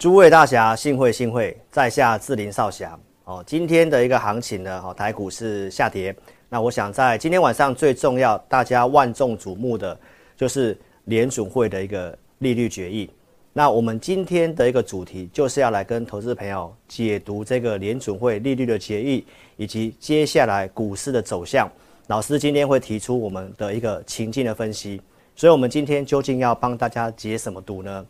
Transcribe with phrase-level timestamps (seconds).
[0.00, 2.98] 诸位大侠，幸会幸会，在下智林少侠。
[3.24, 6.16] 哦，今天的一个行情呢，哦，台股是下跌。
[6.48, 9.94] 那我想在今天晚上最重要，大家万众瞩目的，
[10.38, 10.74] 就是
[11.04, 13.10] 联准会的一个利率决议。
[13.52, 19.26] 那我们今天的一个主题，就是要来跟投资朋友解读这个联准会利率的决议，
[19.58, 21.70] 以及接下来股市的走向。
[22.06, 24.98] 老师今天会提出我们的一个情境的分析。
[25.36, 28.06] 所以，我们今天究竟要帮大家解什么读呢？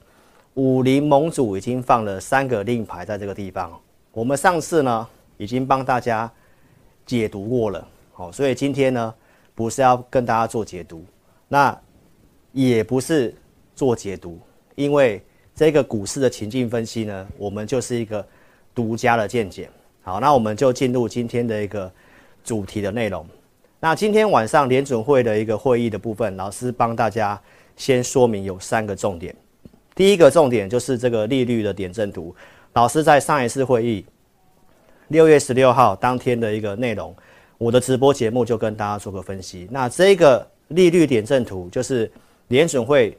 [0.54, 3.80] 武林盟主已经放了三个令牌在这个地方，
[4.12, 6.30] 我们上次呢已经帮大家
[7.06, 9.14] 解读过了，好，所以今天呢
[9.54, 11.04] 不是要跟大家做解读，
[11.48, 11.76] 那
[12.52, 13.34] 也不是
[13.76, 14.38] 做解读，
[14.74, 15.22] 因为
[15.54, 18.26] 这个股市的情境分析呢，我们就是一个
[18.74, 19.70] 独家的见解。
[20.02, 21.90] 好，那我们就进入今天的一个
[22.42, 23.24] 主题的内容。
[23.78, 27.40] 那今天晚上联准会的一个会议的部分，老师帮大家
[27.76, 29.34] 先说明有三个重点。
[29.94, 32.34] 第一个重点就是这个利率的点阵图。
[32.74, 34.04] 老师在上一次会议，
[35.08, 37.14] 六月十六号当天的一个内容，
[37.58, 39.68] 我的直播节目就跟大家做个分析。
[39.70, 42.10] 那这个利率点阵图就是
[42.48, 43.18] 联准会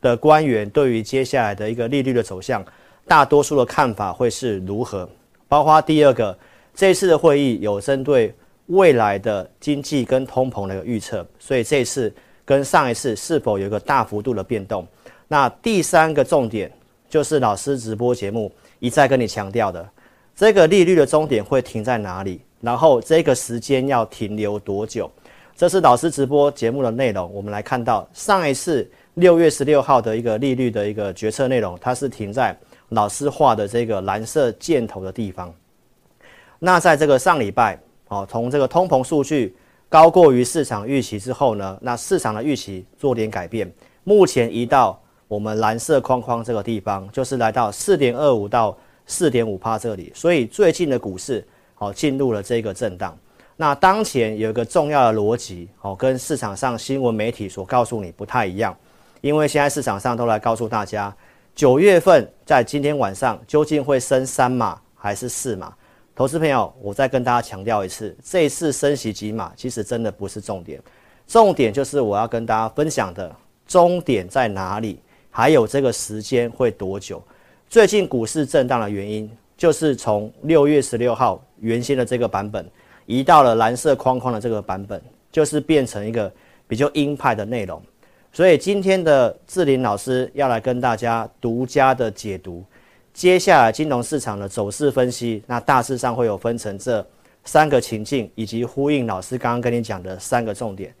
[0.00, 2.64] 的官员对于接下来的一个利率的走向，
[3.06, 5.08] 大多数的看法会是如何？
[5.46, 6.36] 包括第二个，
[6.74, 8.34] 这次的会议有针对
[8.66, 12.12] 未来的经济跟通膨的一个预测，所以这次
[12.44, 14.86] 跟上一次是否有一个大幅度的变动？
[15.28, 16.72] 那第三个重点
[17.08, 19.86] 就是老师直播节目一再跟你强调的，
[20.34, 22.40] 这个利率的终点会停在哪里？
[22.62, 25.10] 然后这个时间要停留多久？
[25.54, 27.30] 这是老师直播节目的内容。
[27.32, 32.56] 我们来看到上一次六月十六号的一个利率的一个决策内容，它是停在
[32.88, 35.52] 老师画的这个蓝色箭头的地方。
[36.58, 37.78] 那在这个上礼拜，
[38.08, 39.54] 哦，从这个通膨数据
[39.88, 43.70] 高过于市场预期之后呢，那市场的预期做点改变，
[44.04, 44.98] 目前移到。
[45.28, 53.16] 我们蓝色框框这个地方，就是来到四点二五到四点五趴这里，所以最近的股市好进入了这个震荡。
[53.56, 58.74] 那当前有一个重要的逻辑，哦，跟市场上新闻媒体所告诉你不太一样，
[59.20, 61.14] 因为现在市场上都来告诉大家，
[61.54, 65.74] 九月份在今天晚上究竟会升三码还是四码？
[66.14, 70.80] 投资朋友，我再跟大家强调一次，这一次升息几码其实真的不是重点，
[71.26, 73.30] 重点就是我要跟大家分享的
[73.66, 75.00] 终点在哪里。
[75.38, 77.22] 还有这个时间会多久？
[77.70, 82.68] 最近股市震荡的原因，就是从六月十六号原先的这个版本，
[83.06, 85.00] 移到了蓝色框框的这个版本，
[85.30, 86.28] 就是变成一个
[86.66, 87.80] 比较鹰派的内容。
[88.32, 92.64] 所以今天的智霖老师要来跟大家独家的解读，
[93.14, 95.40] 接下来金融市场的走势分析。
[95.46, 97.06] 那大致上会有分成这
[97.44, 100.92] 三个情境，以及呼应老师刚刚跟你讲的三个重点。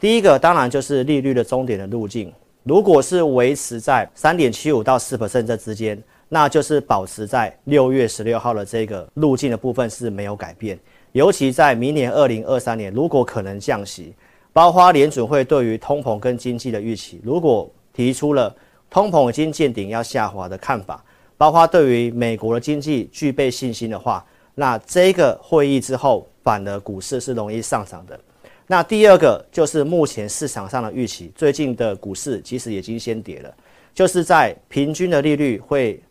[0.00, 2.32] 第一个当然就是利率的终点的路径。
[2.64, 10.78] 如果是维持在三点七五到四 percent 这之间，那就是保持在六月十六号的这个路径的部分是没有改变。
[11.12, 14.14] 尤其在明年二零二三年，如果可能降息，
[14.50, 18.54] 包括联准会对于通膨跟经济的预期，如果提出了
[18.88, 21.04] 通膨已经见顶要下滑的看法，
[21.36, 28.18] 包括对于美国的经济具备信心的话，那这个会议之后，反而股市是容易上涨的。
[28.66, 33.54] 那第二个就是目前市场上的预期，最近的股市其实已经先跌了，
[33.94, 36.02] 就是在平均的利率会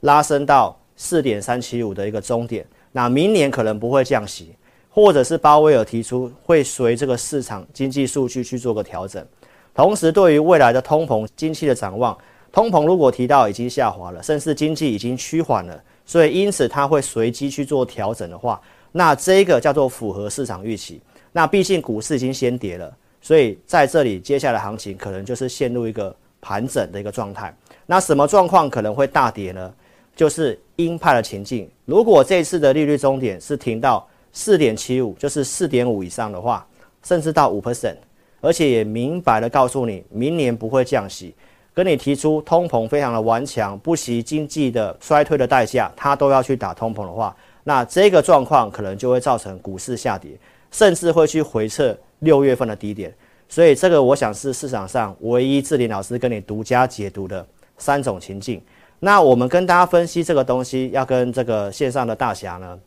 [0.00, 2.66] 拉升到四点三七五的一个终点。
[2.92, 4.54] 那明年可能不会降息，
[4.90, 9.26] 或者是鲍威尔提出会随这个市场经济数据去做个调整。
[9.74, 12.16] 同时，对于未来的通膨经济的展望，
[12.52, 18.60] 通膨如果提到已经下滑了，甚至经济已经趋缓了，所以因此它会随机去做调整的话，
[18.92, 21.00] 那这个叫做符合市场预期。
[21.32, 27.54] 那毕竟股市已经先跌了，所以在这里接下来行情可能就是陷入一个盘整的一个状态。
[27.86, 29.72] 那什么状况可能会大跌呢？
[30.14, 31.68] 就是鹰派的情境。
[31.86, 36.66] 如果这次的利率终点是停到四点七五，就是四点五以上的话，
[37.02, 37.96] 甚至到五 percent，
[38.42, 41.34] 而且也明白的告诉你明年不会降息，
[41.72, 47.34] 跟你提出通膨非常的顽强，不惜经济的衰退的代价，他都要去打通膨的话，
[47.64, 50.32] 那这个状况可能就会造成股市下跌。
[50.72, 53.14] 甚至会去回测六月份的低点，
[53.48, 57.46] 所以这个我想是市场上唯一志林老师跟你独家解读的
[57.78, 58.60] 三种情境。
[58.98, 62.78] 那我们跟大家分析这个东西，要跟这个线上的大侠呢，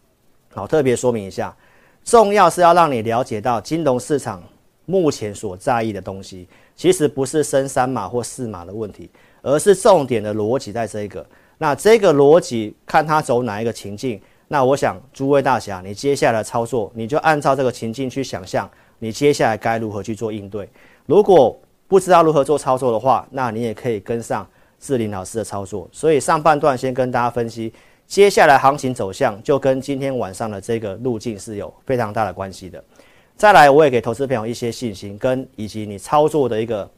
[0.54, 1.56] 好特别说明一下，
[2.04, 4.44] 重要是要让你了解到金融市场
[4.86, 9.10] 目前所在意的东西，其实不是升三码或四码的问题，
[9.42, 11.26] 而是重点的逻辑在这个。
[11.58, 14.20] 那这个逻辑看它走哪一个情境。
[14.48, 18.70] 那我想，诸位大侠，你接下来的操作，你就按照这个情境去想象，
[19.00, 20.70] 你接下来该如何去做应对。
[21.06, 21.58] 如果
[21.88, 24.48] 不知道如何做操作的话，那你也可以跟上
[24.80, 25.88] 志林老师的操作。
[25.92, 27.74] 所以上半段先跟大家分析，
[28.06, 32.84] 接下来行情走向就跟今天晚上的这个路径是有非常大的关系的。
[33.36, 36.90] 再来，我也给投资朋友一些信心，跟以及你操作的一个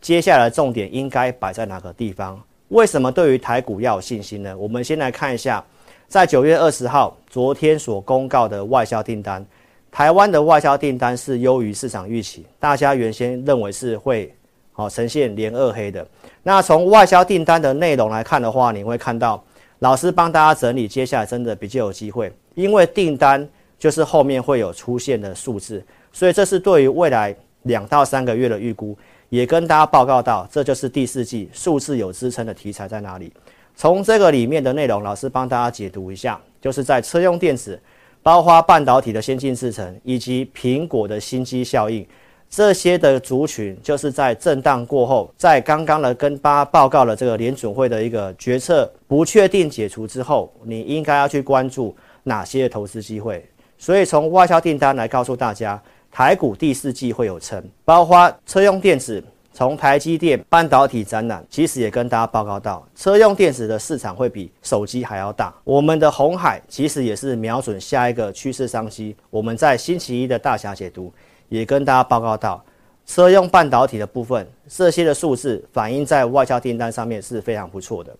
[0.00, 2.42] 接下来重点应该摆在哪个地方？
[2.68, 4.56] 为什么对于台股要有信心呢？
[4.56, 5.64] 我们先来看一下，
[6.08, 9.44] 在九月二十号昨天所公告的外销订单。
[9.90, 14.32] 台湾的外销订单是优于市场预期，大家原先认为是会
[14.72, 16.06] 好呈现连二黑的。
[16.42, 19.42] 那从外销订单的内容来看的话，你会看到
[19.80, 23.48] 老师帮大家整理，接下来真的比较有机会，因为订单
[23.78, 25.82] 就是后面会有出现的数字，
[26.12, 28.96] 所以这是对于未来两到三个月的预估，
[29.30, 33.32] 也跟大家报告到，这就是第四季数字有支撑的题材在哪里。
[33.76, 37.78] 从这个里面的内容，老师帮大家解读一下，就是在车用电子。
[38.22, 42.04] 包括半导体的先进制程，以及苹果的新机效应，
[42.50, 51.94] 这些的族群，就是在震荡过后，在刚刚的跟大家报告了这个联准会的一个决策不确定解除之后，你应该要去关注
[52.24, 53.48] 哪些投资机会。
[53.78, 55.80] 所以从外销订单来告诉大家，
[56.10, 59.22] 台股第四季会有成，包括车用电子。
[59.56, 65.50] 从台积电半导体展览，其实也跟大家报告到，车用电子的市场会比手机还要大。
[65.64, 69.16] 我们的红海其实也是瞄准下一个趋势商机。
[69.30, 71.10] 我们在星期一的大侠解读
[71.48, 72.62] 也跟大家报告到，
[73.06, 78.14] 车用半导体的部分，这些的数字反映在外销订单上面是非常不错的。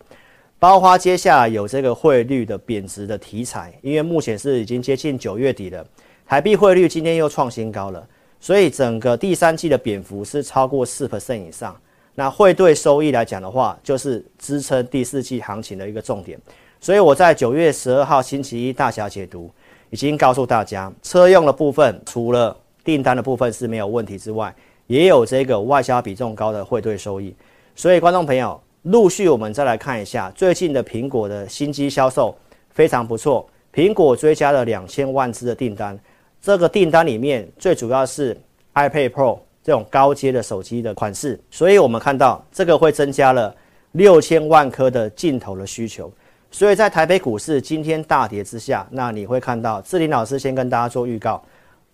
[0.58, 5.84] 包括接下来有这个汇率的贬值的题材，因为目前是已经接近九月底了，
[6.26, 8.08] 台币汇率今天又创新高了。
[8.46, 11.76] 所以整个第三季的贬幅是超过四 percent 以上，
[12.14, 16.38] 那汇兑收益来讲的话，就是支撑第四季行情的一个重点。
[16.80, 19.50] 所以我在九月十二号星期一大侠解读
[19.90, 24.54] 已经告诉大家，车用的部分除了订单的部分是没有问题之外，
[24.86, 27.34] 也有这个外销比重高的汇兑收益。
[27.74, 32.32] 所以观众朋友，陆续我们再来看一下最近的苹果的新机销售
[32.70, 33.44] 非常不错，
[33.74, 35.98] 苹果追加了两千万支的订单。
[36.46, 38.32] 这个订单里面最主要是
[38.74, 43.52] iPad Pro 这种高阶的手机的款式，所以我们看到这个会增加了
[43.90, 46.08] 六千万颗的镜头的需求。
[46.52, 51.42] 所以在台北股市今天大跌之下，那你会看到智霖老师先跟大家做预告，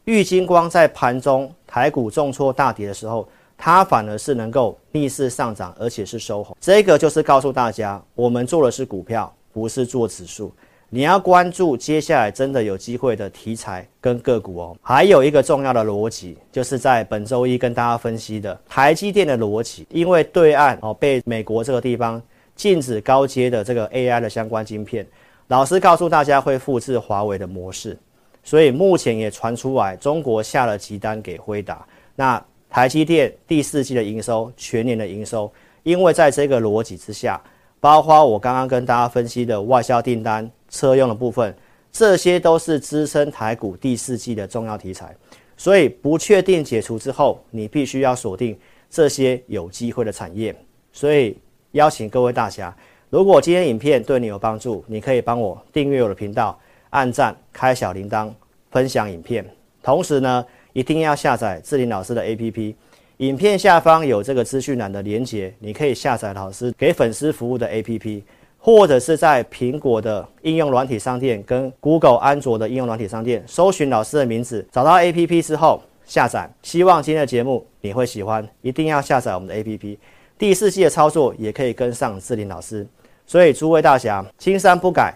[0.05, 3.27] 玉金光在盘中台股重挫大跌的时候，
[3.57, 6.55] 它反而是能够逆势上涨，而且是收红。
[6.61, 10.53] 这个就是告诉大家，我们做的是股票，不是做指数。
[10.95, 14.77] 你要关注接下来真的有机会的题材跟个股哦。
[14.83, 22.21] 还有一个重要的逻辑，就是在本周一跟大家分析的台积电的逻辑，因为对岸哦被美国这个地方
[22.55, 25.07] 禁止高阶的这个 AI 的相关晶片，
[25.47, 27.97] 老师告诉大家会复制华为的模式，
[28.45, 31.83] 所以目前也传出来中国下了急单给辉达。
[32.15, 35.51] 那台积电第四季的营收、全年的营收，
[35.85, 37.41] 因为在这个逻辑之下，
[37.81, 40.51] 包括我刚刚跟大家分析的外销订单。
[40.73, 41.55] 车用的部分，
[41.93, 45.15] 这些都是支撑台股第四季的重要题材，
[45.57, 48.59] 所以不确定解除之后，你必须要锁定
[48.91, 50.53] 这些有机会的产业。
[50.91, 51.39] 所以
[51.73, 52.75] 邀请各位大侠，
[53.11, 56.59] 如果今天影片对你有帮助，你可以帮我订阅我的频道、
[56.91, 58.33] 按赞、开小铃铛、
[58.71, 59.45] 分享影片，
[59.83, 62.75] 同时呢，一定要下载智霖老师的 APP。
[63.19, 68.23] 影片下方有这个资讯栏的连结，你可以下载老师给粉丝服务的 APP。
[68.65, 76.49] 或者是在苹果的应用软体商店跟 Google 安卓的应用软体商店搜寻老师的名字，找到 APP 之后下载。
[76.63, 79.99] 希望今天的节目你会喜欢，一定要下载我们的 APP。
[80.39, 82.87] 第四季的操作也可以跟上志玲老师。
[83.27, 85.13] 所以诸位大侠，青山不改，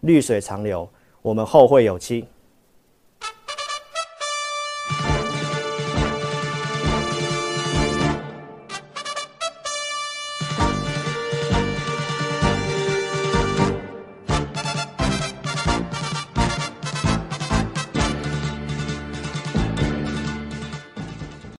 [0.00, 0.86] 绿水长流，
[1.22, 2.26] 我们后会有期。